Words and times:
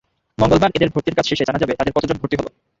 মঙ্গলবার 0.37 0.75
এদের 0.75 0.91
ভর্তির 0.93 1.17
কাজ 1.17 1.25
শেষে 1.27 1.47
জানা 1.47 1.61
যাবে 1.61 1.77
তাদের 1.79 1.95
কতজন 1.95 2.17
ভর্তি 2.19 2.35
হলো। 2.37 2.49